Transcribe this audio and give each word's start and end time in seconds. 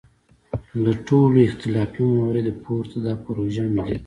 له 0.83 0.91
ټولو 1.07 1.37
اختلافي 1.47 2.03
مواردو 2.15 2.53
پورته 2.63 2.97
دا 3.05 3.13
پروژه 3.23 3.63
ملي 3.75 3.83
ده. 3.97 3.97